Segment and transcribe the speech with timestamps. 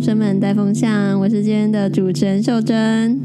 [0.00, 3.20] 同学们带风向，我是今天的主持人秀珍，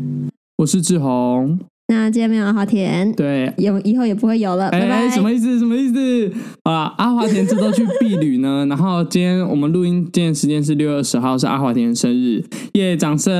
[0.57, 1.57] 我是志宏。
[1.87, 5.09] 那今天没有阿华田，对，有以后也不会有了，哎、拜拜。
[5.09, 5.57] 什么意思？
[5.57, 6.33] 什么意思？
[6.63, 8.65] 啊，阿华田这周去避旅呢。
[8.67, 12.43] 然后今天我们录音，今天时间是六月二十号，是阿华田的生日，
[12.73, 12.97] 耶！
[12.97, 13.33] 掌声！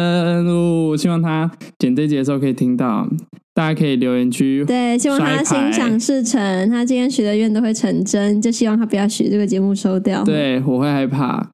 [0.48, 3.06] 哦，希望他剪这节的时候可以听到，
[3.54, 4.64] 大家可以留言区。
[4.66, 10.24] 对，希望他心想事成，他今天许的愿都会成真，就希望他不要许这个节目收掉。
[10.24, 11.50] 对，我会害怕。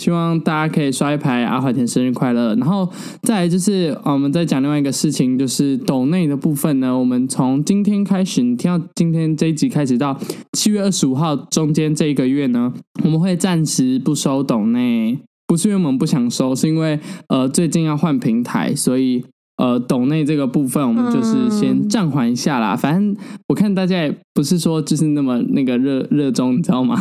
[0.00, 6.98] 希望大家可以刷一排阿华田生日快乐，然后再来就是我们再讲另外一个事情，就是抖内的部分呢。
[6.98, 10.18] 我们从今天开始，你听到今天这一集开始到
[10.52, 12.72] 七月二十五号中间这一个月呢，
[13.04, 19.22] 我们会暂时不收抖内，不是因为我们不想收，是因为呃最近要换平台，所以
[19.58, 22.74] 呃抖内这个部分我们就是先暂缓一下啦。
[22.74, 23.14] 反正
[23.48, 26.96] 我看大家也不是说就是那么那个热热衷，你知道吗？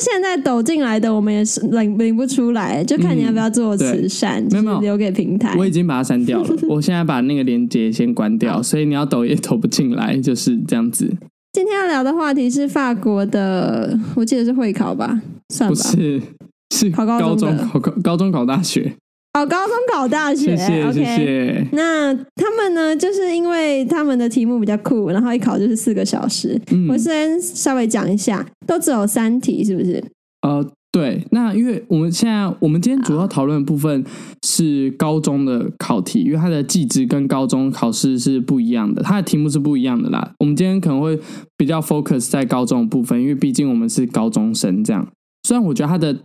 [0.00, 5.54] 就是现在抖进来的，我们也是领领不出来，就看你要不要做慈善，没、嗯、有留给平台。
[5.58, 11.06] 我已经把它删掉了， 我现在把那个链接先关掉，所以你要抖也抖不进来，就是这样子。
[11.52, 15.20] 今天要聊的话题是法国的，我记得是会考吧？
[15.52, 16.22] 算吧，不是，
[16.74, 18.94] 是考高中考高高中考大学。
[19.32, 21.68] 考高中考大学，谢谢 OK 谢谢。
[21.72, 22.96] 那他们呢？
[22.96, 26.60] 就是因为他们的题目比较酷，然后一考就是四个小时。
[26.72, 30.02] 嗯，我先稍微讲一下，都只有三题，是不是？
[30.42, 31.24] 呃，对。
[31.30, 34.04] 那因为我们现在我们今天主要讨论的部分
[34.44, 40.32] 是高中的考题，因为它的技职跟高中考试是不一样的，它的题目是不一样的啦。
[40.40, 41.16] 我们今天可能会
[41.56, 45.06] 比较 focus 在高中的部分，因为毕竟我们是高中生，这样。
[45.44, 46.16] 虽然我觉得它的。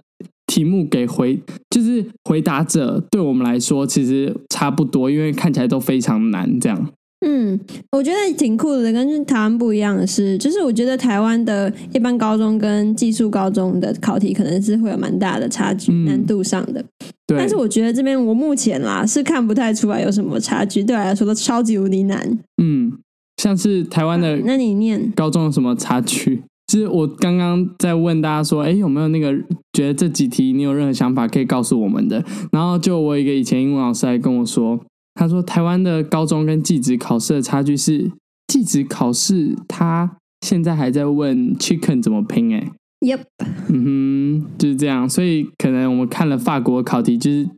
[0.47, 6.59] 题目给回就是回答者对我们来说其实差不多，因为看起来都非常难。
[6.59, 6.89] 这样，
[7.25, 7.59] 嗯，
[7.91, 8.91] 我觉得挺酷的。
[8.91, 16.83] 跟台湾不一样的是，就是我觉得台湾的一般高中跟技术高中的考题可能是会有蛮大的差距，嗯、难度上的。
[17.27, 22.39] 对，但是我觉得这边我目前啦是看不太出来有什么差距，对我来说都超级无敌难。
[22.61, 22.93] 嗯，
[23.41, 26.43] 像是台湾的，那你念高中有什么差距？
[26.87, 29.31] 我刚刚在问大家说，哎，有没有那个
[29.73, 32.23] 觉得这几题你有任何想法可以告诉我们的？
[32.51, 34.79] 然后就我一个以前英文老师来跟我说，
[35.13, 38.11] 他说台湾的高中跟技职考试的差距是，
[38.47, 42.71] 技职考试他现在还在问 chicken 怎么拼，哎
[43.01, 43.21] ，Yep，
[43.69, 47.49] 嗯哼，就是这样，所以可能我们看了法国考题，就是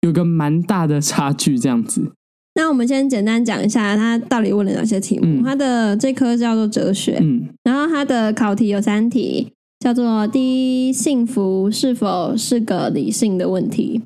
[0.00, 2.12] 有个蛮大的差距这样子。
[2.54, 5.42] 那我们先简单讲一下，他到底问了哪些题目。
[5.42, 9.48] 他、嗯、的这科叫做哲学，嗯，然后他的考题有三题，
[9.80, 14.02] 叫做第一，幸福是否是个理性的问题？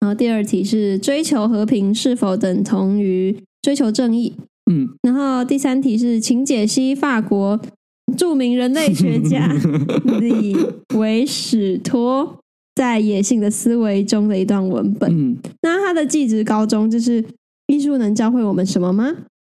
[0.00, 4.34] 然后第二题是追求和平是否等同于追求正义？
[4.70, 7.58] 嗯，然后第三题是请解析法国
[8.14, 9.50] 著名人类学家
[10.20, 10.54] 李
[10.94, 12.38] 维史托
[12.74, 15.10] 在《野性的思维》中的一段文本。
[15.10, 17.24] 嗯，那他的技职高中就是。
[17.66, 19.12] 艺术能教会我们什么吗？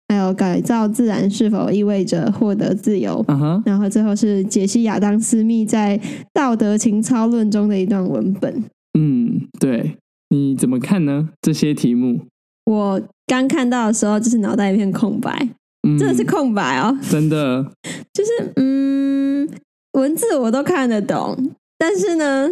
[0.08, 3.62] 还有改造自然是否意味着获得自由？Uh -huh.
[3.66, 5.98] 然后最后是解析亚当·斯密在
[6.32, 8.64] 《道德情操论》中的一段文本。
[8.98, 9.98] 嗯，对，
[10.30, 11.28] 你怎么看呢？
[11.42, 12.22] 这些题目，
[12.64, 15.50] 我刚看到的时候就是脑袋一片空白，
[15.86, 17.70] 嗯，真的是空白哦，真的，
[18.14, 19.46] 就是嗯，
[19.92, 22.48] 文字我都看得懂，但是呢。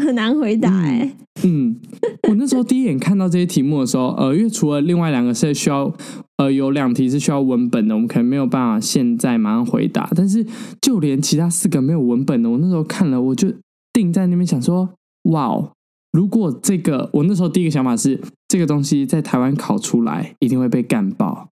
[0.00, 1.16] 很难回答哎、欸。
[1.44, 1.76] 嗯，
[2.28, 5.92] 我那时候第一眼看到这些题目的时候，呃，因为除了另外两个是需要，
[6.36, 10.10] 呃，有两题是需要文本的，我们可能没有办法现在马上回答。
[10.14, 10.44] 但是
[10.80, 13.52] 就连其他四个没有文本的，我那时候看了，我就
[13.92, 14.90] 定在那边想说，
[15.30, 15.72] 哇哦，
[16.12, 21.48] 如果这个，我那时候第一个想法是，这个东西在台湾考出来一定会被干爆，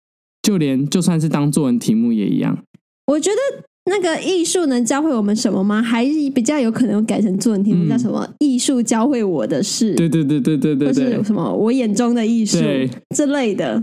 [0.43, 2.59] 就连就算是当作文题目也一样。
[3.07, 3.65] 我觉得。
[3.85, 5.83] 那个艺术能教会我们什么吗？
[5.83, 8.27] 还是比较有可能改成作文题目，叫什么？
[8.39, 9.95] 艺术教会我的事。
[9.95, 11.53] 对对对对对对，或，是什么？
[11.53, 12.59] 我眼中的艺术
[13.15, 13.83] 之类的。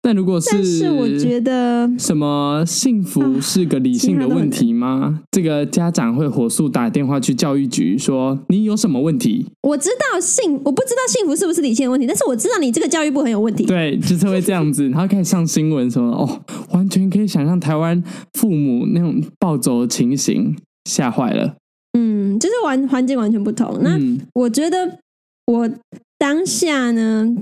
[0.00, 4.88] 但如果是，但是我觉得什么幸福是个理性的问题吗？
[4.88, 9.44] 啊、这个家长会火速打电话去教育局说，你有什么问题？
[9.62, 13.66] 我知道幸，我不知道幸福是不是理性的问题，但是我知道你这个教育部很有问题。
[13.66, 16.42] 对，就是会这样子，然后开始上新闻什么 哦，
[16.72, 18.02] 完全可以想象台湾
[18.34, 21.56] 父母那种暴走的情形，吓坏了。
[21.98, 23.78] 嗯，就是完环境完全不同。
[23.82, 23.98] 那
[24.34, 24.98] 我觉得
[25.46, 25.68] 我
[26.16, 27.36] 当下呢。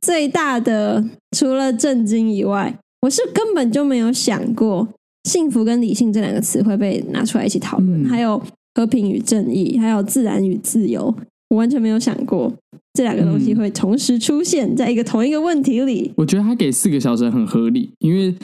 [0.00, 1.04] 最大的
[1.36, 4.88] 除了震惊以外，我是根本就没有想过
[5.24, 8.40] 幸福跟理性这两个词会被拿出来一起讨论，嗯，还有
[8.74, 11.14] 和平与正义，还有自然与自由，
[11.50, 12.52] 我完全没有想过
[12.92, 16.12] 这两个东西会同时出现在一个同一个问题里。
[16.16, 18.34] 我觉得他给四个小时很合理，因为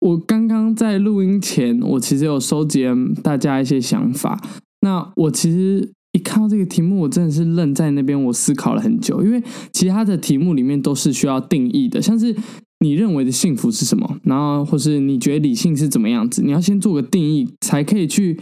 [0.00, 2.84] 我刚刚在录音前，我其实有收集
[3.22, 4.40] 大家一些想法。
[4.80, 12.34] 那我其实一看到这个题目，我真的是愣在那边，我思考了很久，因为其他的题目里面都是需要定义的，像是
[12.80, 18.38] 你认为的幸福是什么，然后或是你觉得理性是怎么样子，你要先做个定义，才可以去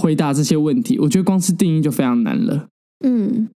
[0.00, 0.98] 回答这些问题。
[0.98, 2.66] 我觉得光是定义就非常难了。
[3.04, 3.48] 嗯，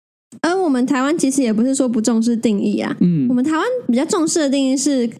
[0.43, 5.11] 而我们台湾其实也不是说不重视定义啊，嗯，我们台湾比较重视的定义是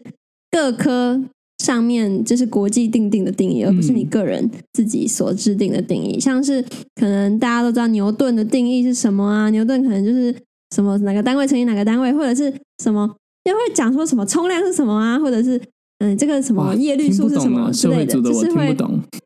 [0.51, 1.23] 各科。
[1.63, 6.17] 上面就是国际定定的定义，而不是你个人自己所制定的定义。
[6.17, 6.61] 嗯、像是
[6.95, 9.49] 可能大家都知道牛顿的定义是什么啊？
[9.49, 10.33] 牛顿可能就是
[10.75, 13.15] 什么哪个单位乘以哪个单位，或者是什么，
[13.45, 15.17] 又会讲说什么冲量是什么啊？
[15.17, 15.59] 或者是
[15.99, 18.75] 嗯，这个什么叶绿素是什么之类的，就是会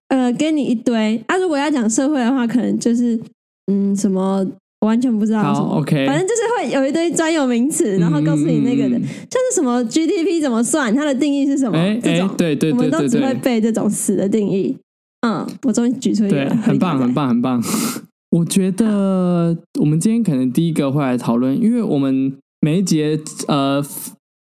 [0.08, 1.22] 呃给你一堆。
[1.28, 3.20] 啊，如果要讲社会的话，可能就是
[3.72, 4.48] 嗯什么。
[4.82, 11.78] 我完全不知道什么，OK，反正就是会有一堆专有名词，然后告诉你那个的，嗯、像是什么 GDP 怎么算，它的定义是什么？
[11.78, 14.76] 哎，这种对对对，对，对，对，我们都只会背这种词的定义。
[15.26, 17.64] 嗯，我终于举出一个，对，很棒，很棒，很棒。
[18.32, 23.86] 我觉得我们今天可能第一个会来讨论，因为我们每一节呃。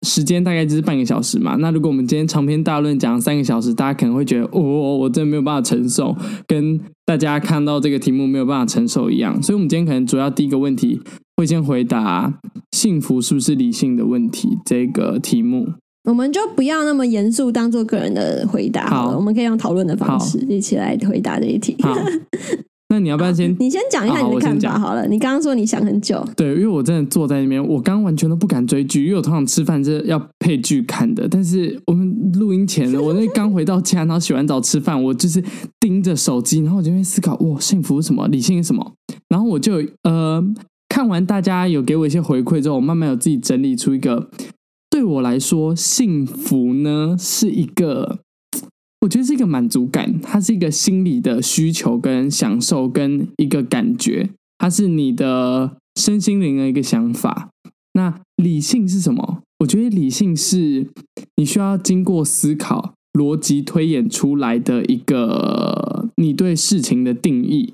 [0.05, 1.55] 时间大概就是半个小时嘛。
[1.57, 4.61] 那如果我们今天长篇大论讲三个小时，大家可能会觉得哦，
[4.97, 6.15] 我真的没有办法承受，
[6.47, 9.41] 跟大家看到这个题目没有办法承受一样。
[9.41, 10.99] 所以，我们今天可能主要第一个问题
[11.37, 12.39] 会先回答
[12.71, 15.67] 幸福是不是理性的问题这个题目。
[16.05, 19.11] 我们就不要那么严肃，当做个人的回答好了。
[19.11, 21.77] 好，我们可以用讨论的方式一起来回答这一题。
[22.91, 23.55] 那你要不要先？
[23.57, 25.07] 你先讲一下你的看法好了。
[25.07, 31.25] 你刚刚说你想很久，对，因为我真的坐在那边，我刚刚完全都不敢追剧，因为我通常吃饭是要配剧看的。
[31.29, 35.41] 但是我们录音前， 我那刚回到家，然后洗完澡吃饭，我就是
[35.79, 38.27] 盯着手机，然后我就在思考：哇，幸福是什么？
[38.27, 38.91] 理性是什么？
[39.29, 40.43] 然后我就呃，
[40.89, 44.29] 看完大家有给我一些回馈之后，我慢慢有自己整理出一个，
[44.89, 48.19] 对我来说，幸福呢是一个。
[49.01, 57.49] 我觉得是一个满足感，它是一个心理的需求跟享受跟一个感觉，它是你的身心灵的一个想法。
[57.93, 59.39] 那理性是什么？
[59.59, 60.87] 我觉得理性是
[61.37, 67.73] 你需要经过思考、逻辑推演出来的一个你对事情的定义，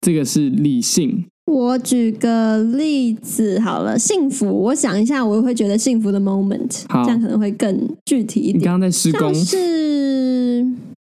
[0.00, 1.26] 这个是理性。
[1.44, 8.58] 我举个例子好了，幸福，我想一下，我会觉得幸福的 moment，好，这样可能会更具体一点。
[8.58, 9.56] 你刚刚在施工，是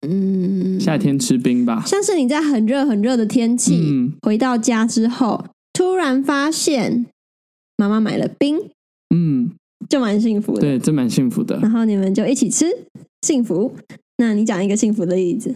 [0.08, 7.06] 嗯，夏天吃冰吧，像是你在很热很热的天气，嗯，回到家之后，突然发现
[7.76, 8.58] 妈妈买了冰，
[9.14, 9.50] 嗯，
[9.88, 11.58] 就蛮幸福的，对，这蛮幸福的。
[11.60, 12.66] 然后你们就一起吃，
[13.22, 13.74] 幸福。
[14.18, 15.50] 那你讲一个幸福的例子。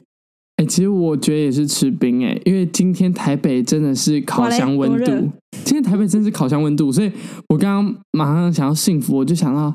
[0.56, 5.30] 哎、欸，其实我觉得也是吃冰哎，因为今天台北真的是烤箱温度，
[5.64, 7.12] 今天台北真是烤箱温度，所以
[7.50, 9.72] 我刚刚马上想要幸福，我就想到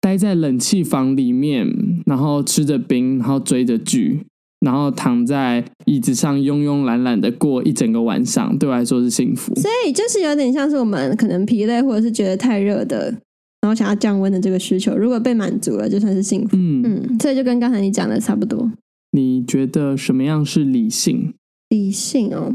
[0.00, 1.66] 待在冷气房里面，
[2.06, 4.20] 然后吃着冰，然后追着剧，
[4.60, 9.54] 然后躺在椅子上慵慵懒懒的过一整个晚上，对我来说是幸福。
[9.56, 13.14] 所以就是有点像是我们可能疲累，或者是觉得太热的，
[13.60, 16.56] 然后想要降温的这个需求，如果被满足了，就算是幸福。
[16.56, 18.70] 嗯嗯，所以就跟刚才你讲的差不多。
[19.12, 21.34] 你觉得什么样是理性？
[21.68, 22.54] 理性哦，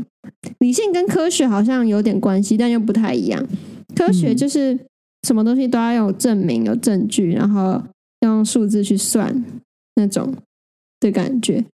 [0.60, 3.46] 理性跟科学好像有点关系，但又不太一样。
[3.96, 4.78] 科学就是
[5.26, 7.82] 什么东西都要有证明、有证据，然后
[8.22, 9.44] 要用数字去算
[9.96, 10.36] 那种
[11.00, 11.66] 的感觉，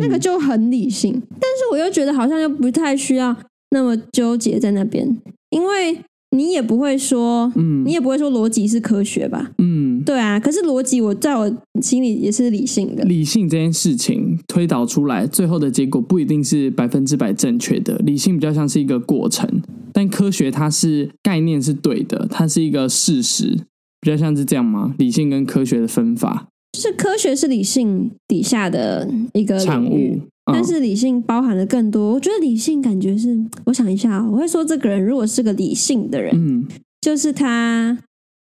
[0.00, 1.12] 那个就很理性。
[1.38, 3.36] 但是我又觉得好像又不太需要
[3.70, 5.14] 那么纠结在那边，
[5.50, 9.52] 因为你也不会说，嗯，你也不会说逻辑是科学吧？
[9.58, 10.02] 嗯。
[10.04, 13.02] 对啊，可是逻辑我在我心里也是理性的。
[13.04, 17.96] 理性这件事情推导出来，最后的结果不一定是百分之百正确的。
[17.98, 19.48] 理性比较像是一个过程，
[19.92, 23.58] 但科学它是概念是对的，它是一个事实，
[24.00, 24.94] 比较像是这样吗？
[24.98, 30.20] 理性跟科学的分法，就是科学是理性底下的一个产物，嗯，
[30.52, 32.12] 但是理性包含了更多。
[32.12, 36.66] 我觉得理性感觉是，我想一下，我会说这个人如果是个理性的人，嗯，
[37.00, 37.98] 就是他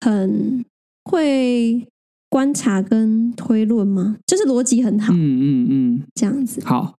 [0.00, 0.64] 很。
[1.09, 1.87] 会
[2.28, 4.16] 观察跟推论吗？
[4.26, 6.61] 就是逻辑很好，嗯嗯嗯，这样子。
[6.64, 6.97] 好，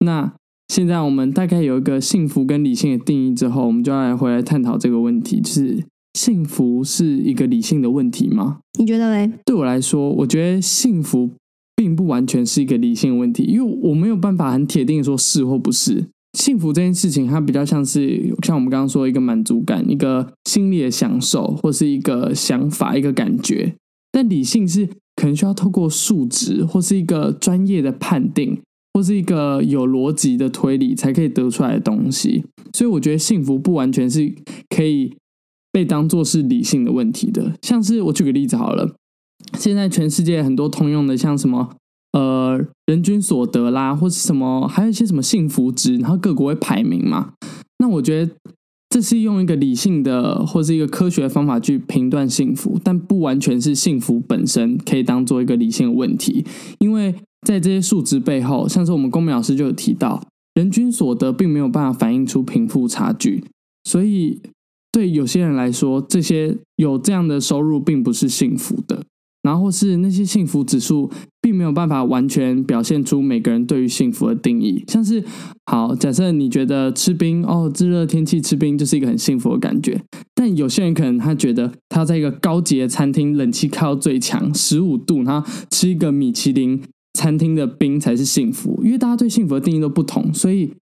[0.00, 0.34] 那
[0.66, 8.60] 现在我们大概有一个幸福跟理性的定义之后，我们就要来回来探讨这个问题：就是幸福是一个理性的问题吗？
[8.78, 9.30] 你觉得嘞？
[9.44, 11.30] 对我来说，我觉得幸福
[11.76, 16.06] 并不完全是一个理性的问题，因为我没有办法很铁定说是或不是。
[16.38, 23.74] 幸福这件事情，它比较像是像我们刚刚说一个满足感，一个心理的享受，或是一个想法，一个感觉。
[24.10, 28.58] 但理性是可能需要透过数值，或是一个专业的判定，
[28.94, 32.44] 或是一个有逻辑的推理，才可以得出来的东西。
[32.72, 34.34] 所以我觉得幸福不完全是
[34.68, 35.14] 可以
[35.74, 37.56] 被当做是理性的问题的。
[37.62, 38.94] 像是我举个例子好了，
[39.58, 41.70] 现在全世界很多通用的，像什么。
[42.12, 47.32] 呃，人均所得啦，或是什么，还有一些什么幸福值，然后各国会排名嘛。
[47.80, 48.32] 那我觉得
[48.88, 56.46] 这是用一个理性的或是一个科学的方法去评断幸福，但不完全是幸福本身可以当做一个理性的问题，
[56.78, 57.12] 因为
[57.44, 63.42] 在这些数值背后，像是我们公民老师就有提到，人均所得并没有办法反映出贫富差距，
[63.82, 64.40] 所以
[64.94, 69.02] 对有些人来说，这些有这样的收入并不是幸福的。
[69.42, 71.10] 然后是那些幸福指数，
[71.42, 74.84] 并没有办法完全表现出每个人对于幸福的定义。
[74.86, 75.22] 像是，
[75.66, 80.00] 好，假设你觉得吃冰哦，炙热天气吃冰就是一个很幸福的感觉，
[80.34, 86.80] 但有些人可能他觉得他在一个高级的餐厅，冷气开到最强，十五度，然后吃一个米其林
[87.12, 88.80] 餐厅的冰才是幸福。
[88.82, 90.72] 因为大家对幸福的定义都不同，所以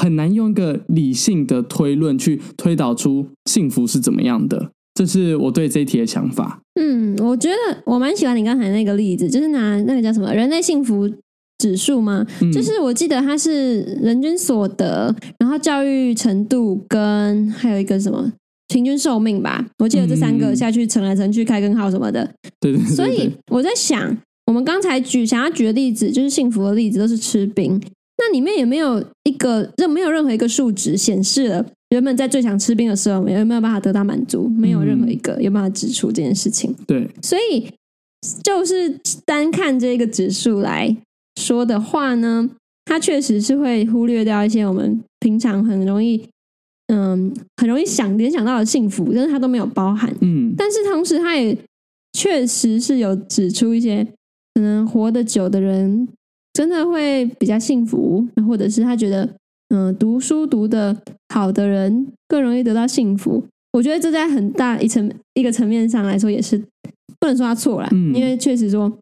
[0.00, 4.70] 很难用一个理性的推论去推导出幸福是怎么样的。
[4.94, 6.60] 这是我对这一题的想法。
[6.80, 11.06] 嗯，我觉得我蛮喜欢你刚才那个例子，就是拿那个叫什么人类幸福
[11.58, 12.24] 指数吗？
[12.40, 18.32] 嗯，就是我记得它是人均所得，然后教育程度跟还有一个什么
[18.68, 19.66] 平均寿命吧。
[19.78, 22.30] 我记得这三个下去乘来乘去开根号什么的。
[22.58, 22.86] 对对对。
[22.86, 27.78] 所以我在想，我们刚才举想要举的例子，就是幸福的例子，都是吃冰。
[28.18, 31.66] 那里面也没有一个，任没有任何一个数值显示了。
[31.90, 34.48] 人们在最想吃冰的时候，有没有办法得到满足？
[34.48, 36.74] 没有任何一个有办法指出这件事情。
[36.86, 37.72] 对，所以
[38.42, 40.96] 就是单看这个指数来
[41.40, 42.50] 说的话呢，
[42.84, 46.28] 它确实是会忽略掉一些我们平常很容易，
[46.88, 50.12] 嗯，很容易想联想到的幸福，但是它都没有包含。
[50.22, 51.56] 嗯，但是同时，它也
[52.14, 54.04] 确实是有指出一些
[54.54, 56.08] 可能活得久的人
[56.56, 59.28] 真的会比较幸福，或者是他觉得。
[59.68, 60.96] 嗯，读书读的
[61.34, 63.44] 好的人更容易得到幸福。
[63.72, 66.56] 我觉得这在很大一层一个层面上来说，也是
[67.18, 68.96] 不能说他错了，嗯，因为确实说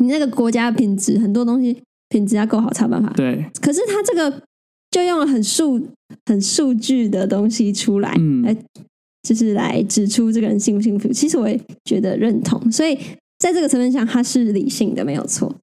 [0.00, 1.76] 你那个国家品质很多东西
[2.08, 3.12] 品质要够好才有办法。
[3.14, 4.42] 对，可是他这个
[4.90, 5.78] 就用了很数
[6.24, 8.56] 很数据的东西出来，嗯，来
[9.22, 11.12] 就是来指出这个人幸不幸福。
[11.12, 12.98] 其实我也觉得认同，所以
[13.38, 15.54] 在这个层面上，他是理性的，没有错。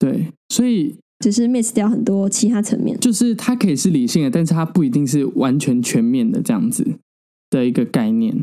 [0.00, 0.96] 对，所以。
[1.22, 6.94] 只是 miss 掉很多其他层面，就是它可以是理性的，但是它不一定是完全全面的这样子
[7.50, 8.34] 的一个概念。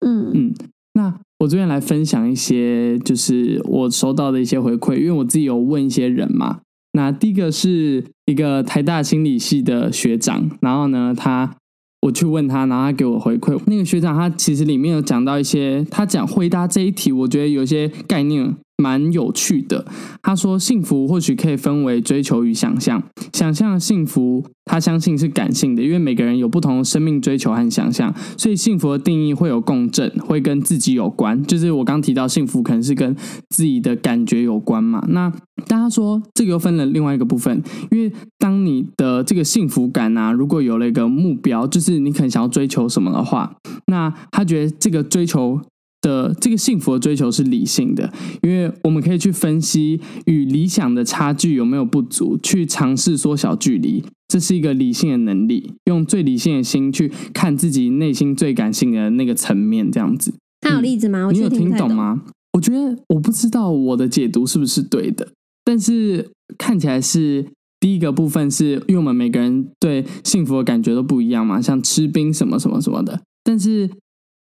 [0.00, 0.54] 嗯嗯，
[0.94, 6.60] 那我这边来分享一些，就是我收到的一些回馈，因为我自己有问一些人嘛。
[6.94, 11.54] 那第一个是一个台大心理系的学长，然后呢，他
[12.00, 13.60] 我去问他，然后他给我回馈。
[13.66, 18.56] 那个学长他其实里面有讲到一些，他讲回答这一题，我觉得有一些概念。
[18.84, 19.86] 蛮有趣的，
[20.22, 23.02] 他说幸福或许可以分为追求与想象。
[23.32, 31.42] 想象幸福，他相信是感性的，因为每个人有不同的生命追求和想象，所以幸福的定义会有共振，会跟自己有关。
[31.44, 33.16] 就是我刚提到幸福可能是跟
[33.48, 35.02] 自己的感觉有关嘛。
[35.08, 35.30] 那
[35.66, 45.58] 大家说这个又分了另外一个部分，因为当你的这个幸福感啊，如果有了一个目标，就是你可能想要追求什么的话，那他觉得这个追求。
[46.04, 55.72] 的这个幸福的追求是理性的，因为我们可以去分析与理想的差距有没有不足，去尝试缩小距离，这是一个理性的能力。
[55.86, 60.34] 用最理性的心去看自己内心最感性的那个层面，这样子。
[60.60, 61.30] 他有例子吗？
[61.32, 62.22] 你有听懂吗？
[62.52, 65.26] 我觉得我不知道我的解读是不是对的，
[65.64, 67.46] 但是看起来是
[67.80, 73.88] 第一个部分是因为我们每个人对幸福的感觉都不一样嘛，像吃冰什么什么什么的，但是。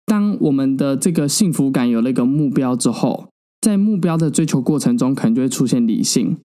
[0.08, 3.28] 当我们的这个幸福感有了一个目标之后，
[3.60, 6.38] 在目标的追求过程中，可能就会出现理性，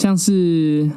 [0.00, 0.90] 像是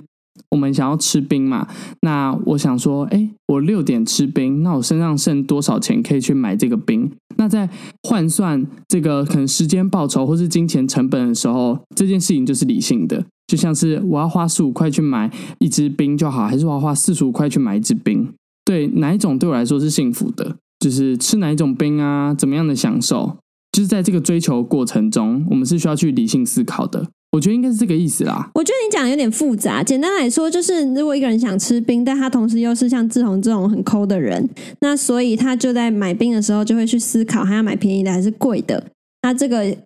[0.49, 1.67] 我们想要吃冰嘛，
[2.01, 7.11] 那我想说，哎，我六点吃冰，那我身上剩多少钱可以去买这个冰？
[7.37, 7.69] 那在
[8.01, 18.33] 换算这个可能时间报酬或是金钱成本的时候，这件事情就是理性的，就像是我要花十五块去买一支冰就好，还是我要花四十五块去买一支冰？
[18.65, 20.55] 对，哪一种对我来说是幸福的？
[20.79, 23.37] 就是吃哪一种冰啊，怎么样的享受？
[23.71, 27.07] 就是在这个追求过程中，我们是需要去理性思考的。
[27.31, 28.49] 我觉得应该是这个意思啦。
[28.55, 29.83] 我觉得你讲的有点复杂。
[29.83, 38.83] 简单来说，就是如果一个人想吃冰，但他同时又是像志宏这种很抠的人，那所以他就在买冰的时候就会去思考，他要买便宜的还是贵的。
[39.21, 39.77] 那这个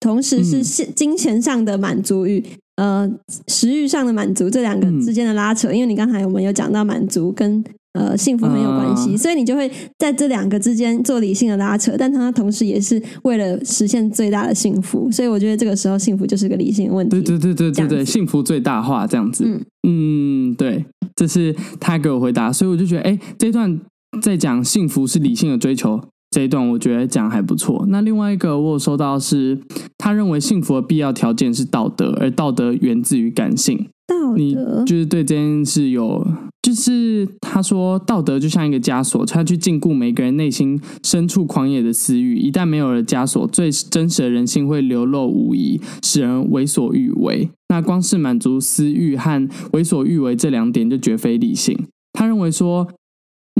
[0.00, 2.42] 同时是金钱上的满足与、
[2.76, 5.68] 嗯、呃食欲上的满足这两个之间的拉扯。
[5.68, 7.62] 嗯、因为你刚才我们有讲到满足跟。
[7.92, 9.68] 呃，幸福很有关系，uh, 所以你就会
[9.98, 17.20] 在这两个之间做理性的拉扯，但它同时也是为了实现最大的幸福，所以我觉得这个时候幸福就是个理性的问题。
[17.20, 19.44] 对对对对对对，幸福最大化这样子。
[19.44, 20.84] 嗯嗯，对，
[21.16, 23.80] 这是他给我回答，所以我就觉得，哎，这段
[24.22, 26.00] 在讲幸福是理性的追求
[26.30, 27.84] 这一段，我觉得讲还不错。
[27.88, 29.60] 那另外一个我有收到是，
[29.98, 33.88] 他认为幸福的必要条件是道德，而道德源自于感性。
[34.06, 34.54] 道德你
[34.86, 36.24] 就是对这件事有，
[36.62, 42.36] 就是他说道德就像一个枷锁，他去禁锢每个人内心深处狂野的私欲。
[42.36, 47.48] 一旦没有了枷锁，最真实的人性会流露无遗，使人为所欲为。
[47.68, 51.76] 那光是满足私欲和为所欲为这两点，就绝非理性。
[52.12, 52.88] 他认为说，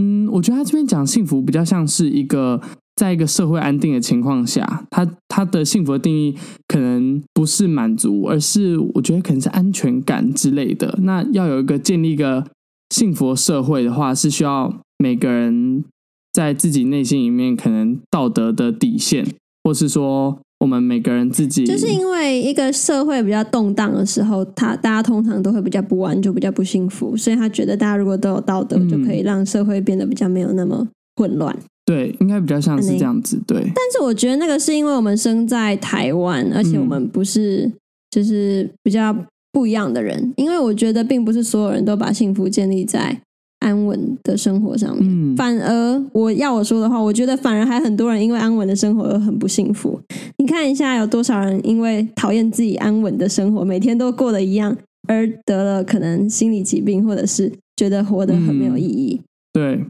[0.00, 2.61] 嗯，我觉得他这边讲幸福比较像是一个。
[2.97, 6.37] 在一个社会安定的情况下，他他的幸福的定义
[6.69, 10.99] 可能不是满足，而是我觉得可能是安全感之类的。
[11.02, 12.45] 那要有一个建立一个
[12.90, 15.83] 幸福的社会的话，是需要每个人
[16.30, 19.26] 在自己内心里面可能道德的底线，
[19.64, 30.87] 或是说我们每个人自己，就是因为一个社会比较动荡的时候，他大家通常都会比较不安，就比较不幸福，所以他觉得大家如果都有道德，嗯、就可以让社会变得比较没有那么
[31.17, 31.57] 混乱。
[31.87, 33.40] 对，应该比较像是这样子。
[33.47, 37.73] 对，但是我觉得那个是因为我们生在台湾，而且我们不是
[38.11, 39.17] 就是比较
[39.50, 40.17] 不一样的人。
[40.19, 43.23] 嗯、因为我觉得并不是所有人都把幸福建立在
[43.61, 45.09] 安稳的生活上面。
[45.09, 49.99] 嗯、反而我要我说的话，我觉得反而还很多人因为安稳的生活而很不幸福。
[50.38, 54.76] 你看一下，有多少人因为讨厌自己安稳的生活，每天都过得一样，
[55.09, 59.21] 而得了可能心理疾病，或者是觉得活得很没有意义。
[59.21, 59.85] 嗯、对。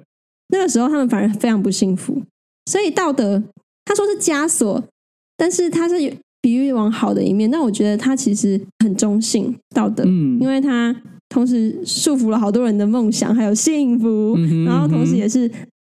[0.53, 2.21] 那个时候，他们反而非常不幸福。
[2.67, 3.41] 所以道德，
[3.85, 4.83] 他说是枷锁，
[5.37, 7.49] 但是他是比喻往好的一面。
[7.53, 10.95] 那我觉得他其实很中性，道德，嗯，因为他
[11.31, 15.51] 同时束缚了好多人的梦想，还有幸福，然后同时也是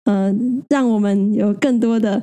[0.06, 0.34] 呃，
[0.68, 2.20] 让我们有更多的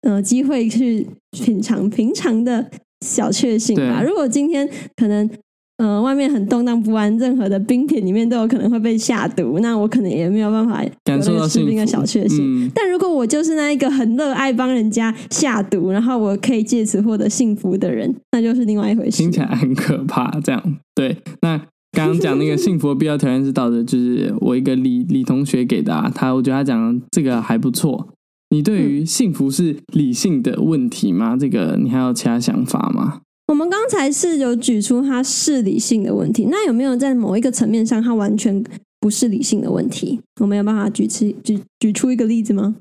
[0.00, 2.68] 呃机会去品尝平常的
[3.06, 4.02] 小确幸吧。
[4.02, 5.30] 如果今天可能。
[5.78, 12.38] 嗯、呃，外面很动荡不安，任何的冰品里面都有可能会被下毒，那我可能也没有办法感受到吃冰的小确幸。
[12.66, 19.16] 嗯、但如果我就是那一个很热爱帮人家下毒，然后我可以借此获得幸福的人，那就是另外一回事。
[19.16, 20.62] 听起来很可怕，这样
[20.94, 21.16] 对。
[21.40, 21.60] 那
[21.92, 28.08] 刚刚讲那个幸福的必要条件是道德，就是我一个李李同学给的、啊，他我觉得他讲的这个还不错。
[28.50, 31.36] 你对于幸福是理性的问题吗？
[31.38, 33.20] 这个你还有其他想法吗？
[33.48, 38.64] 我们刚才是有举出它是理性的问题，那有没有在某一个层面上，它完全
[38.98, 40.20] 不是理性的问题？
[40.40, 42.76] 我们有办法举出举举出一个例子吗？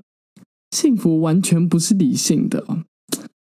[0.72, 2.66] 幸福完全不是理性的，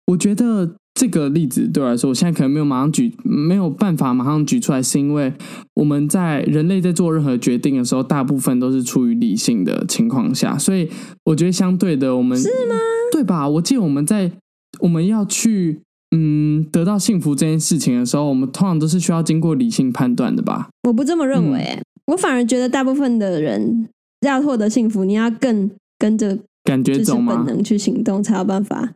[0.08, 5.32] 我觉得这个例子对我来说，我现在可能没有马上举，没有办法马上举出来，是因为
[5.76, 10.90] 我们在人类在做任何决定的时候，大部分都是出于理性的情况下，所以
[11.26, 12.76] 我觉得相对的，我们是吗？
[13.12, 13.48] 对吧？
[13.48, 14.32] 我记得我们在
[14.80, 15.80] 我们要去。
[16.16, 20.70] 嗯，得到幸福这件事情的时候，我们通常都是需要经过理性判断的吧？
[20.84, 21.84] 我不这么认为，嗯、
[22.14, 23.90] 我反而觉得大部分的人
[24.22, 27.44] 要获得幸福，你要更跟着感觉走吗？
[27.44, 28.94] 本能去行动才有办法。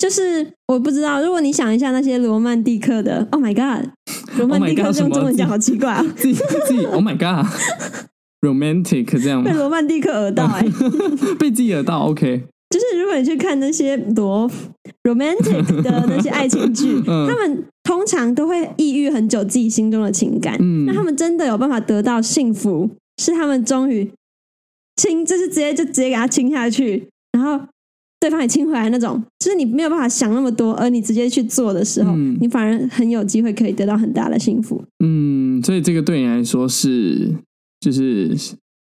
[0.00, 3.86] 就是我不知道，如果你想一下那些罗曼蒂克的，Oh my God，
[4.38, 6.02] 罗曼蒂克用中文讲好奇怪啊！
[6.16, 9.44] 自己自己，Oh my God，romantic 这样？
[9.44, 10.64] 被罗曼蒂克耳到哎，
[11.38, 12.44] 被自己耳到，OK。
[12.70, 14.50] 就是如果你去看那些罗
[15.02, 20.56] romantic 的那些爱情剧，嗯、他们通常都会抑郁很久自己心中的情感。
[20.60, 22.88] 嗯，那他们真的有办法得到幸福，
[23.20, 24.10] 是他们终于
[24.96, 27.60] 亲，就是直接就直接给他亲下去，然后
[28.20, 29.20] 对方也亲回来那种。
[29.38, 34.82] 就是你没有办法想那么多，而你直接去做的时候，嗯、你反而很有机会可以得到很大的幸福。
[35.02, 37.34] 嗯，所以这个对你来说是
[37.80, 38.36] 就是。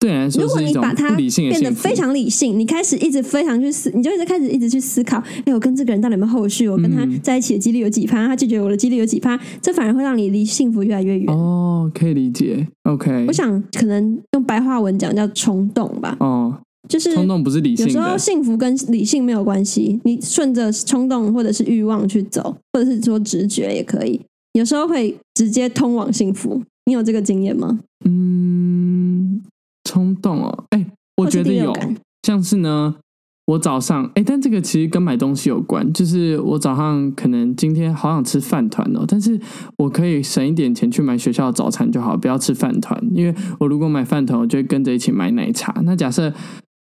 [0.01, 6.67] 对你来说，如果你把它变得非常理性，你开始一直非常去思，你就一直开始一直去思考，哎，我跟这个人到底有没有后续？
[6.67, 8.25] 我跟他在一起的几率有几趴？
[8.25, 9.39] 他拒绝我的几率有几趴？
[9.61, 11.31] 这反而会让你离幸福越来越远。
[11.31, 12.67] 哦，可以理解。
[12.85, 16.17] OK，我想可能用白话文讲叫冲动吧。
[16.19, 17.91] 哦，就是冲动不是理性的。
[17.91, 24.21] 有时候幸福跟理性没有关系，你顺着冲动或者是欲望去走，或者是说直觉也可以。
[24.53, 26.61] 有时候会直接通往幸福。
[26.85, 27.79] 你有这个经验吗？
[28.05, 29.41] 嗯。
[29.83, 30.85] 冲动哦，哎，
[31.17, 31.75] 我觉得有，
[32.23, 32.95] 像是呢，
[33.47, 39.37] 我早上哎，但这个其实跟买东西有关，就是我早上可能今天好想吃饭团哦，但是
[39.77, 45.73] 我可以省一点钱去买学校的早餐就好，不要吃饭团，因为我如果买饭团，我就会跟着一起买奶茶。
[45.83, 46.31] 那假设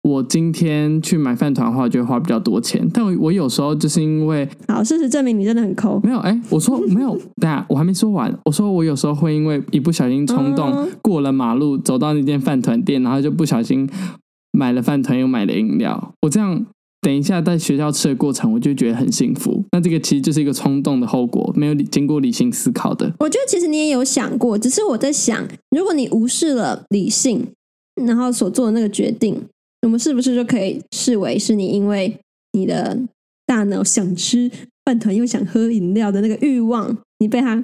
[0.04, 2.86] 我今天去买饭团的话，就会花比较多钱。
[2.92, 5.98] 但我我有时候就是因为，好，事实证明你真的很抠。
[6.04, 8.30] 没有，哎，我说没有，等下我还没说完。
[8.44, 13.88] 我说我有时候会因为一不小心冲动过了马路，走到那间饭团店，然后就不小心
[14.52, 16.12] 买了饭团又买了饮料。
[16.20, 16.66] 我这样
[17.00, 19.64] 等一下在学校吃的过程，我就觉得很幸福。
[19.72, 23.10] 那这个其实就是一个冲动的后果，没有经过理性思考的。
[23.20, 27.46] 我觉得其实你也有想过，只是我在想，如果你无视了理性，
[28.06, 29.40] 然后所做的那个决定。
[29.84, 32.18] 我们是不是就可以视为是你因为
[32.52, 32.98] 你的
[33.46, 34.50] 大脑想吃
[34.84, 37.62] 饭团又想喝饮料的那个欲望，你被他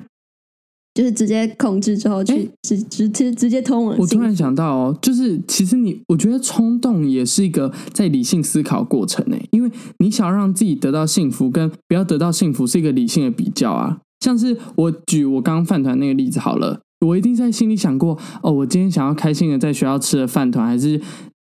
[0.92, 3.96] 就是直接控制之后去直直直直接通往。
[3.98, 13.98] 我突然想到哦，就是其实你，我觉得冲动也是一个在理性思考过程诶，因为你想要让自己得到幸福，跟不要得到幸福是一个理性的比较啊。
[14.20, 21.00] 像是我举我刚刚饭团那个例子好了，我一定在心里想过哦，我今天想要开心的在学校吃的饭团，还是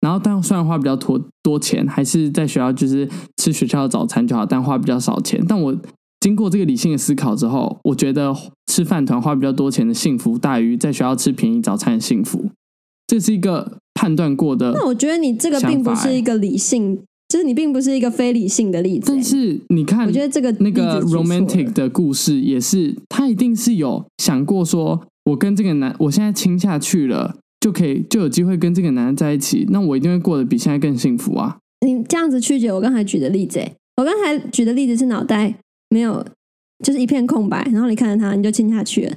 [0.01, 5.77] 然后但虽然花比较多多钱，还是在学校就是吃学校的早餐就好，但花比较少钱，但我。
[6.21, 8.35] 经过这个理性的思考之后，我觉得
[8.67, 12.47] 吃饭团花比较多钱的幸福大于在学校吃便宜早餐的幸福，
[13.07, 14.73] 这是一个判断过的。
[14.73, 19.13] 那我觉得你这个并不是一个理性，就是你并不是一个非理性的例子。
[19.13, 31.59] 但是你看，我觉得这个那个 romantic 的故事也是，他一定是有想过说，我跟这个男，我现在亲下去了，就可以就有机会跟这个男人在一起，那我一定会过得比现在更幸福啊！
[31.87, 33.61] 你这样子曲解我刚才举的例子，
[33.97, 35.55] 我刚才举的例子是脑袋。
[35.91, 36.23] 没有，
[36.85, 39.17] 就是一片空白，然后你看着他，你就亲下去了。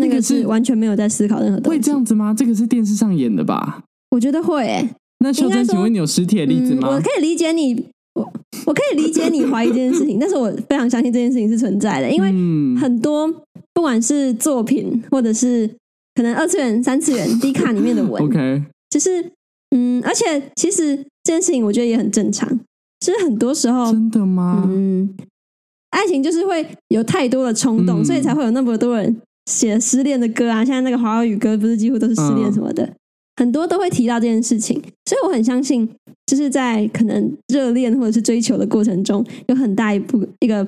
[0.00, 1.78] 那个是完全没有在思考任何东西。
[1.78, 2.34] 会这样子吗？
[2.36, 3.84] 这个是电视上演的吧？
[4.10, 4.90] 我觉得会、欸。
[5.20, 6.88] 那秀珍，请问你有实体的例子吗？
[6.88, 8.32] 嗯、我可以理解你，我
[8.66, 13.32] 我可以理解你怀疑这件事情， 但是我非常相信这件事情是存在的，因为很多
[13.72, 15.70] 不管是作品，或者是
[16.18, 19.24] 可能二次元、三次元、低卡里面的文，OK，就是
[19.70, 22.58] 嗯，而且其实这件事情我觉得也很正常。
[22.98, 24.64] 就是很多时候，真的吗？
[24.68, 25.14] 嗯。
[25.90, 30.64] 爱情就是会有太多的冲动，嗯、所以才会有那么多人写失恋的歌啊。
[30.64, 32.94] 现在那个华语歌不是几乎都是失恋什么的，嗯、
[33.36, 34.82] 很多都会提到这件事情。
[35.06, 35.88] 所以我很相信，
[36.26, 40.66] 就是在可能热恋或者是追求的过程中，有很大一部一个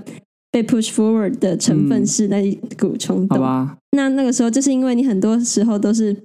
[0.51, 3.39] 被 push forward 的成分是那一股冲动。
[3.39, 6.17] 嗯、那那个时候就是因为你很多时候都是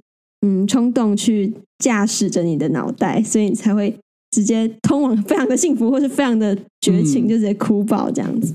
[0.46, 3.96] 嗯冲动去驾驶着你的脑袋，所以你才会
[4.30, 8.54] 直接通往非常的幸福，或是非常的绝情，嗯、就直接哭爆这样子。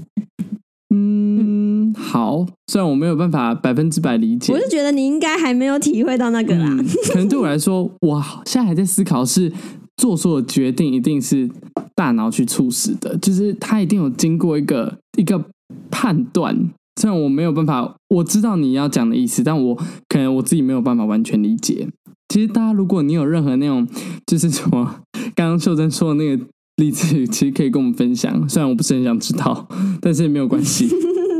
[0.93, 6.67] 嗯，好，虽然我没有办法百分之百理解，我是觉得你应该还没有体会到那个啦。
[6.69, 9.49] 嗯、可能对我来说，我现在还在思考，是
[9.95, 11.49] 做出的决定一定是
[11.95, 15.41] 大脑去促使的，就是他一定有经过一个一个
[15.89, 16.69] 判断。
[16.99, 19.75] 虽然我没有办法，我知道你要讲的意思，但我
[20.10, 21.88] 可能我自己没有办法完全理解。
[22.29, 23.88] 其实大家，如果你有任何那种，
[24.25, 25.01] 就是什么
[25.36, 26.43] 刚刚秀珍说的那个。
[26.77, 29.67] 例子其实可以跟我们分享，虽然我不是很想知道，
[30.01, 30.88] 但是也没有关系。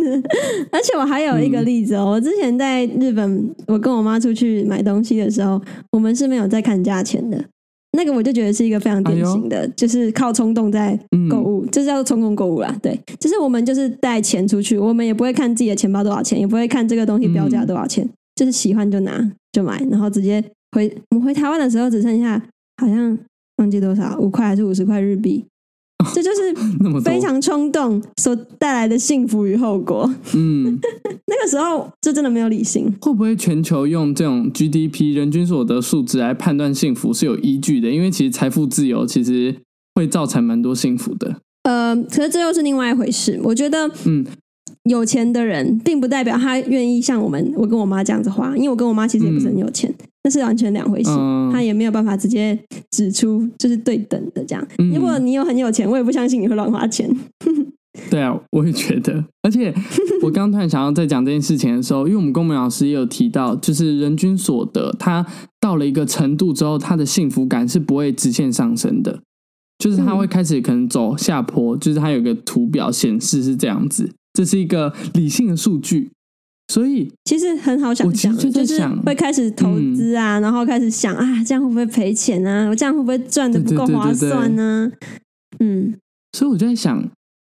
[0.72, 5.60] 而且我还有一个例子哦，嗯、我之前在日本，我跟我妈出去买东西的时候，
[5.94, 7.44] 我们是没有在看价钱的。
[7.98, 10.98] 那个我就觉得是一个非常典型的，哎、就是靠冲动在
[11.30, 12.76] 购物，这、嗯、叫做冲动购物啦。
[12.82, 20.92] 对，就是我们就是带钱出去，我们也不会看自己的钱包多少钱，也不会看这个东西标价多少钱，嗯、就是喜欢就拿就买，然后直接回。
[21.12, 22.42] 我们回台湾的时候只剩下
[22.78, 23.18] 好像。
[23.58, 25.46] 忘记多少，五块还是五十块日币？
[26.14, 26.54] 这就是
[27.04, 30.10] 非常冲动所带来的幸福与后果。
[30.36, 30.80] 嗯，
[31.28, 32.92] 那个时候就真的没有理性。
[33.02, 37.90] 会不会全球用这种 GDP 人均所得数值来判断幸福是有依据的？
[37.90, 39.56] 因为其实财富自由其实
[39.96, 41.38] 会造成蛮多幸福的。
[41.64, 43.40] 呃，可是这又是另外一回事。
[43.44, 44.26] 我觉得，嗯。
[44.86, 51.10] 有钱的人，并不代表他愿意像我们，我跟我妈这样子花，因为我跟我妈其实也不是很有钱，嗯、那是完全两回事。
[51.10, 52.58] 他、嗯、也没有办法直接
[52.92, 54.68] 指出就是对等的这样。
[54.78, 57.10] 嗯、如果你有很有钱，我也不相信你会乱花钱。
[58.10, 59.24] 对啊，我也觉得。
[59.42, 59.74] 而且
[60.22, 65.26] 我刚突然想要在讲这件事情的时候，因为我们公民老师也有提到，就是人均所得，他
[65.60, 69.20] 到了一个程度之后，他的幸福感是不会直线上升的，
[69.78, 74.10] 就是他会开始可能走下坡，就是他有个图表显示是这样子。
[74.34, 76.12] 这是一个理性的数据，
[76.72, 82.70] 所以其实很好想象，就，就是会开始投资啊，嗯、然后开始想啊，这样会不会赔钱啊？
[82.70, 84.90] 我这样会不会赚的不够划算呢？
[85.60, 85.94] 嗯，
[86.32, 87.04] 所以我就在想，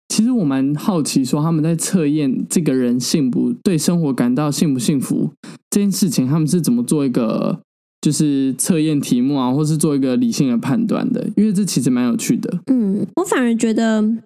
[0.09, 5.31] 其实我蛮好奇，说他们在测验这个人幸不对生活感到幸不幸福
[5.71, 7.59] 这件事情，他们是怎么做一个
[8.01, 11.27] 就是测验题目啊，或是做一个理性的判断的？
[11.35, 12.59] 因为这其实蛮有趣的。
[12.67, 14.17] 嗯，我反而觉得。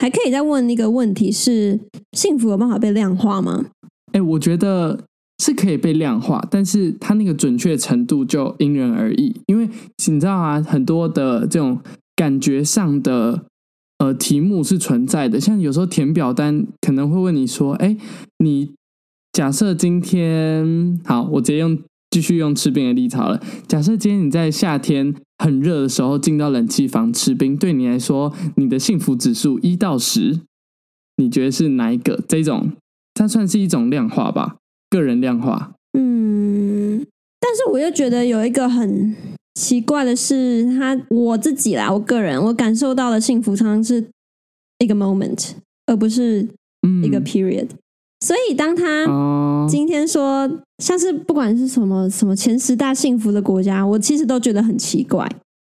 [0.00, 1.80] 还可以再问一个问题是：
[2.12, 3.66] 幸福有办法被量化吗？
[4.20, 5.04] 我觉得
[5.42, 9.34] 是可以被量化，但是它那个准确程度就因人而异。
[9.46, 9.68] 因为
[10.06, 11.80] 你知道啊，很多的这种
[12.16, 13.44] 感觉上的
[13.98, 17.96] 呃题目是存在的，像有时候填表单可能会问你说：“哎，
[18.38, 18.70] 你
[19.32, 21.78] 假设今天好，我直接用。”
[22.10, 23.38] 继续用吃冰的例子好了。
[23.66, 30.40] 假设今天你在夏天很热的时候进到冷气房吃冰，对你来说，你的幸福指数一到十，
[31.18, 32.18] 你觉得是哪一个？
[32.26, 32.72] 这种
[33.18, 34.56] 它算是一种量化吧，
[34.88, 35.72] 个人量化。
[35.98, 37.04] 嗯，
[37.40, 39.16] 但是我又觉得有一个很
[39.54, 44.06] 奇怪的是，他我自己啦，我个人我感受到的幸福常常是
[44.78, 45.52] 一个 moment，
[45.86, 46.46] 而不是
[47.02, 47.66] 一个 period。
[47.70, 47.78] 嗯
[48.20, 49.06] 所以当他
[49.68, 50.50] 今天说
[50.82, 55.24] 像是不管是什么什么前十大幸福的国家，我其实都觉得很奇怪，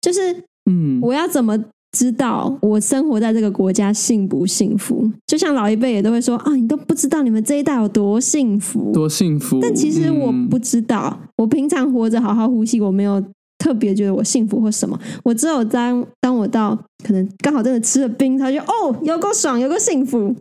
[0.00, 1.56] 就是嗯，我要怎么
[1.92, 5.10] 知道我生活在这个国家幸不幸福？
[5.26, 9.58] 就像老一辈也都会说啊，你都不知道你们这一代有多幸福，多幸福。
[9.60, 13.22] 但其实我不知道，嗯、我平常活着好好呼吸，我没有
[13.58, 14.98] 特别觉得我幸福或什么。
[15.22, 16.74] 我只有当当我到
[17.04, 20.34] 可能刚好真的吃了冰，他就哦，有够爽，有够幸福。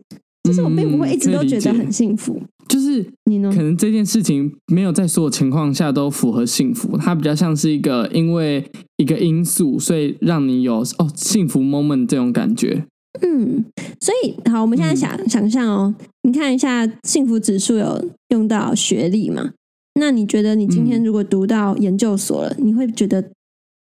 [0.44, 2.34] 其实我并不会一直都觉得很幸福。
[2.34, 3.52] 嗯、就是你呢？
[3.54, 12.86] 可能这件事情没有在所有情况下都符合幸福，它比较像是一个因为一个因素，所以让你有哦幸福 moment 这种感觉。
[13.22, 13.66] 嗯，
[14.00, 19.52] 所以好，我们现在想、嗯、想象哦，你看一下幸福指数有用到学历嘛？
[20.00, 23.22] 那你觉得你今天如果读到研究所了，嗯、你会觉得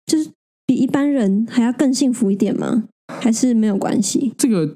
[0.08, 0.32] 就是
[0.66, 2.86] 比一般人还要更幸福一点吗？
[3.22, 4.34] 还是没有关系？
[4.36, 4.76] 这个。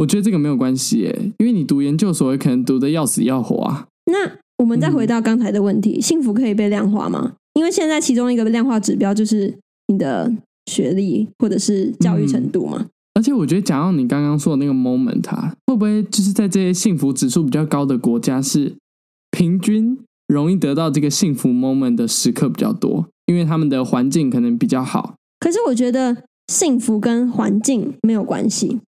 [0.00, 3.86] 我觉得这个没有关系耶，因为你读研究所，可能读的要死要活啊。
[4.06, 7.34] 那我们再回到刚才的问题，嗯、幸福可以被量化吗？
[7.52, 9.54] 因为现在其中一个量化指标就是
[9.88, 10.32] 你的
[10.70, 12.78] 学历或者是教育程度嘛。
[12.80, 18.74] 嗯、而且我觉得，讲到你刚刚说的那个 moment 啊，会不会就是在这些幸福指数比较高的国家，是
[19.30, 25.16] 平均容易得到这个幸福 moment 的时刻比较多，因为他们的环境可能比较好。
[25.38, 26.16] 可是我觉得
[26.48, 28.80] 幸福跟环境没有关系。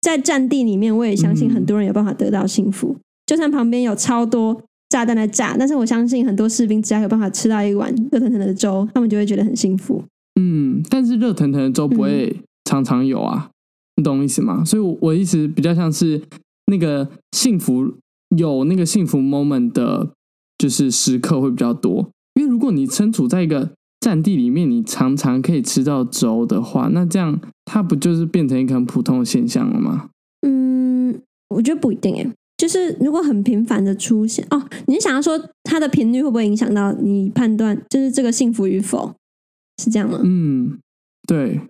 [0.00, 2.96] 在战地里面，我也相信很多人有办法得到幸福。
[2.98, 10.02] 嗯、就算旁边有超多炸弹在炸，但是我相信很多士兵只要有办法吃到一碗热腾腾的粥，他们就会觉得很幸福。
[10.40, 12.34] 嗯，但是热腾腾的粥不会
[12.64, 13.52] 常常有啊，嗯、
[13.96, 14.64] 你懂我意思吗？
[14.64, 16.22] 所以我，我我意思比较像是
[16.66, 17.92] 那个幸福
[18.36, 20.10] 有那个幸福 moment 的，
[20.56, 22.08] 就是时刻会比较多。
[22.34, 30.08] 因为如果你身处在一个战地里面，你常常可以吃到粥的话，那这样它不就是变成一个很普通的现象了吗？
[30.46, 32.30] 嗯，我觉得不一定诶。
[32.56, 39.14] 就是如果很频繁的出现哦，你是想要说它的频率会不会影响到你判断，就是这个幸福与否，
[39.82, 40.20] 是这样吗？
[40.22, 40.78] 嗯，
[41.26, 41.60] 对。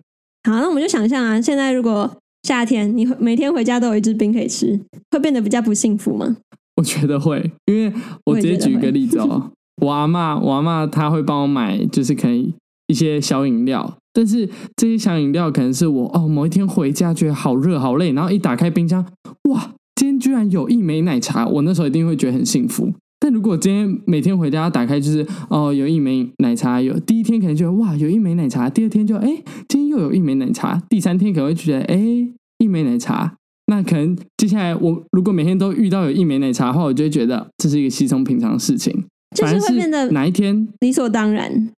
[0.43, 2.13] 好，那我们就想象啊，现在如果
[2.43, 4.79] 夏天你每天回家都有一支冰可以吃，
[5.11, 6.35] 会变得比较不幸福吗？
[6.75, 7.93] 我觉得会，因为
[8.25, 9.51] 我直接举一个例子哦。
[9.81, 12.53] 我阿嬷，我阿嬷她会帮我买，就是可以
[12.87, 13.97] 一些小饮料。
[14.13, 19.05] 但是这些小饮料可能是我哦，某一天回家觉得好热好累，然后一打开冰箱，
[19.49, 22.91] 哇，今天居然有一枚奶茶，我那时候一定会觉得很幸福。
[23.19, 29.27] 但如果今天每天回家打开就是哦，有一枚奶茶，有第一天可能觉得哇，有一枚奶茶，第二天就哎，
[29.69, 33.35] 今天又有一枚奶茶，第三天可能会觉得哎，一枚奶茶。
[33.67, 39.05] 那可能接下来我如果每天都遇到有一枚奶茶的话，我就会觉得这是一个稀松平常的事情。
[39.35, 41.69] 就是会变得哪一天理所当然，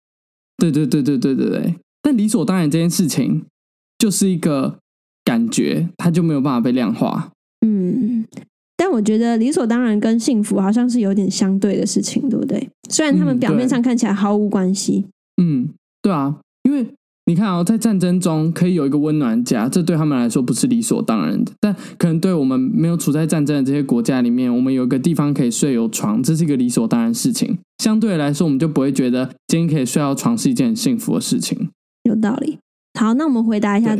[0.57, 1.75] 对对对对对对对。
[2.01, 3.45] 但理所当然这件事情
[3.97, 4.77] 就是一个
[5.23, 7.31] 感觉，它就没有办法被量化。
[7.65, 8.25] 嗯，
[8.75, 12.69] 但我觉得理所当然跟幸福好像是有点相对的事情，对不对？
[12.89, 15.05] 虽然他们表面上看起来毫无关系。
[15.41, 15.69] 嗯，
[16.01, 16.87] 对啊，因为。
[17.33, 21.51] 你看哦，在战争中可以有一个温暖家，这对他们来说不是理所当然的。
[21.59, 27.57] 但可能对我们没有处在战争的这些国家里面，我们有一个地方可以睡有床，这是一个理所当然的事情。
[27.79, 31.69] 相对来说，我们就不会觉得今天可以睡到床是一件很幸福的事情。
[32.03, 32.59] 有道理。
[32.99, 33.97] 好，那我们回答一下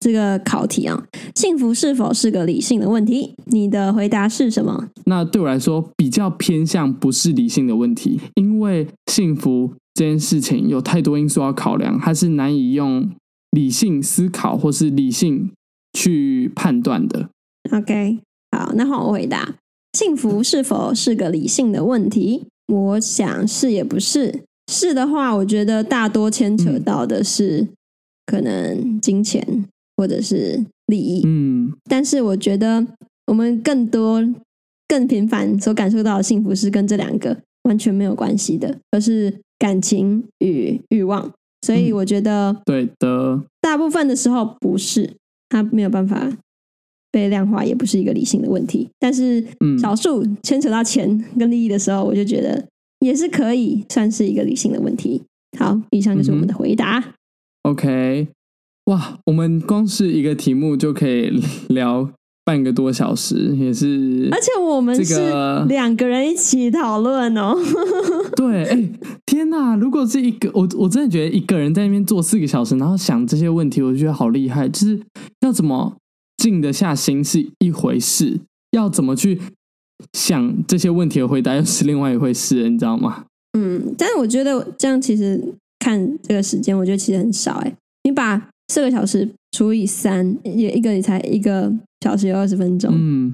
[0.00, 3.34] 这个考题啊：幸福是否是个理性的问题？
[3.46, 4.88] 你的回答是什么？
[5.06, 9.72] 那对我来说，比较偏向不是理性的问题，因为幸福。
[9.94, 13.10] 这件事情有太多因素要考量，它是难以用
[13.50, 15.50] 理性思考或是理性
[15.92, 17.28] 去判断的。
[17.70, 18.18] OK，
[18.56, 19.56] 好，那换，我回答：
[19.92, 22.46] 幸福是否是个理性的问题？
[22.68, 24.44] 我想是也不是。
[24.72, 27.68] 是的话，我觉得大多牵扯到的是
[28.32, 29.46] 可能金钱
[29.98, 31.22] 或者是利益。
[31.26, 32.86] 嗯，但是我觉得
[33.26, 34.26] 我们更多、
[34.88, 39.34] 更频繁所感受到的幸福是跟这两个完全没有关系的，而是。
[39.62, 41.32] 感情与欲望，
[41.64, 45.08] 所以我觉得，嗯，对的，大部分的时候不是，
[45.50, 46.36] 它没有办法
[47.12, 48.88] 被量化，也不是一个理性的问题。
[48.98, 49.44] 但是，
[49.80, 52.66] 少数牵扯到钱跟利益的时候，我就觉得
[52.98, 55.22] 也是可以算是一个理性的问题。
[55.56, 57.14] 好，以上就是我们的回答。
[57.62, 58.28] 嗯，OK，
[58.86, 62.10] 哇，我们光是一个题目就可以聊。
[62.44, 65.14] 半个多小时也是，而且我们是
[65.68, 67.54] 两个人一起讨论哦。
[68.34, 68.90] 对，哎，
[69.26, 69.76] 天哪！
[69.76, 74.68] 如果是一个我，我真的觉得一个人在那边坐四个小时，然后想这些问题，我觉得好厉害。
[74.68, 75.00] 就是
[75.42, 75.96] 要怎么
[76.36, 78.40] 静得下心是一回事，
[78.72, 79.40] 要怎么去
[80.12, 83.26] 想这些问题的回答又是另外一回事，你知道吗？
[83.56, 85.40] 嗯，但是我觉得这样其实
[85.82, 87.54] 看这个时间，我觉得其实很少。
[87.64, 91.72] 哎，你把四个小时除以三，也一个你才一个。
[92.02, 93.32] 小时有二十分钟，嗯，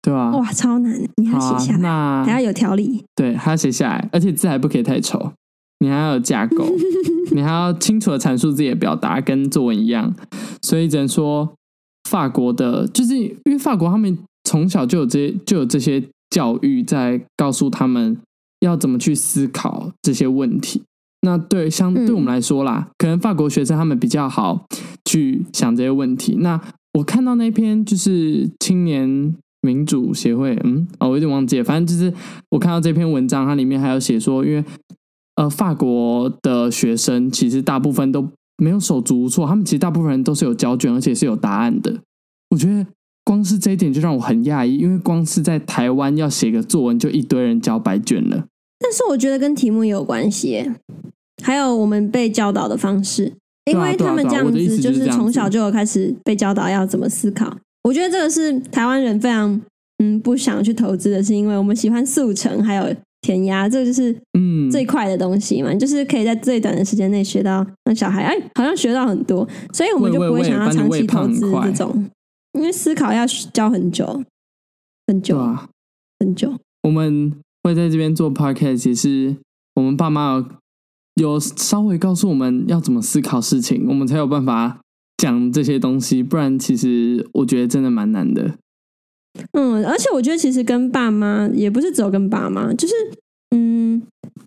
[0.00, 0.30] 对啊？
[0.30, 5.32] 哇，超难，你还要写下来，那还要有条理，对，还要写下来，而且字还不可以太丑，
[5.80, 6.64] 你还要有架构，
[7.34, 10.14] 你还要清楚的阐述自己的表达，跟作文一样。
[10.62, 11.52] 所以只能说，
[12.08, 18.16] 法国的，就是因为法国他们从小就有这些，就有这些教育在告诉他们
[18.60, 20.84] 要怎么去思考这些问题。
[21.26, 24.64] 那对相对我们来说啦，嗯、可能法国学生他们比较好
[25.04, 26.36] 去想这些问题。
[26.36, 26.58] 那
[26.94, 32.14] 我看到那篇就是青年民主协会，嗯，哦，我有点忘记了，反正就是
[32.50, 34.64] 我看到这篇文章，它里面还有写说，因为
[35.34, 42.00] 呃，法国的学生其实大部分都没有手足无措，他们其实大部分人都是有交卷，而且是有答案的。
[42.50, 42.86] 我觉得
[43.24, 48.46] 光是这一点就让我很讶异，因为光是在台湾要写个作文，就一堆人交白卷了。
[48.78, 50.70] 但是我觉得跟题目也有关系。
[51.42, 53.32] 还有我们被教导的方式，
[53.66, 57.56] 因为他们这样子就是从小就有开始被教导要怎么思考。
[57.84, 59.60] 我觉得这个是台湾人非常
[59.98, 72.10] 嗯不想去投资的，是因为我们喜欢速成还有填鸭，这个就是嗯最快的东西嘛，就是可以在最短的时间内学到让小孩哎好像学到很多，所以我们就不会想要长期投资这种，
[72.54, 74.24] 因为思考要教很久
[75.06, 75.68] 很久啊
[76.18, 76.54] 很久。
[76.82, 79.36] 我们会在这边做 podcast，也是
[79.74, 80.44] 我们爸妈。
[81.16, 84.78] 有稍微告诉我们要怎么思考事情，我们才有办法
[85.16, 86.22] 讲这些东西。
[86.22, 88.54] 不然，其实我觉得真的蛮难的。
[89.52, 92.94] 嗯，而且我觉得其实跟爸妈也不是只有跟爸妈，就是
[93.50, 94.02] 嗯，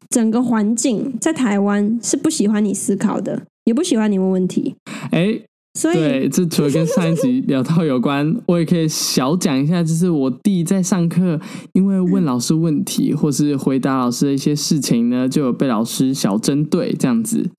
[0.09, 4.75] 整个环境在台湾是不喜欢你思考的，也不喜欢你问问题。
[5.11, 5.41] 哎。
[5.75, 11.39] 所以对，这除了跟上一集聊到有关，我也可以小讲一下，就是我弟在上课，
[11.73, 17.49] 因为问老师问题或是回答老师的一些事情呢，就有被老师小针对这样子，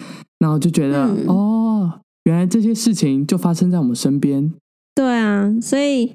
[0.41, 4.53] 然后就觉得、嗯、哦，原来这些事情就发生在我们身边。
[4.95, 6.13] 对啊，所以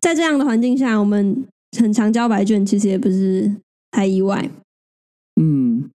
[0.00, 1.44] 在这样的环境下，我们
[1.78, 3.56] 很常交白卷，其实也不是
[3.90, 4.50] 太意外。
[5.40, 5.88] 嗯，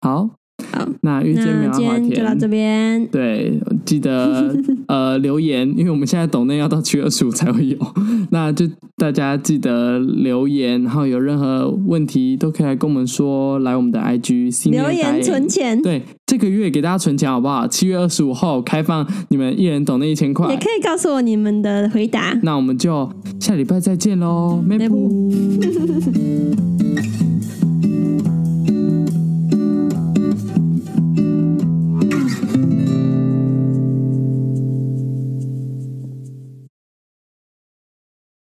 [0.00, 0.30] 好。
[0.74, 3.06] 好，那遇见棉花田就到这边。
[3.08, 4.54] 对，记得
[4.88, 7.76] 呃留言，因为我们现在抖内要到七月二十五才会有，
[8.30, 15.80] 那就大家记得留言，然后有任何问题都可以来跟我们说，来我们的 IG 留言存钱。
[15.80, 17.66] 对，这个月给大家存钱好不好？
[17.66, 22.38] 七月二十五号开放，你们一人懂内一千块，也可以告诉我你们的回答。
[22.42, 23.10] 那我们就
[23.40, 25.30] 下礼拜再见喽，梅普。